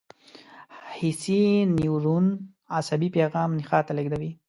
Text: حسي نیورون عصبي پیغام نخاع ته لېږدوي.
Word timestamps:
حسي 0.97 1.39
نیورون 1.75 2.25
عصبي 2.77 3.09
پیغام 3.17 3.49
نخاع 3.59 3.81
ته 3.87 3.91
لېږدوي. 3.97 4.31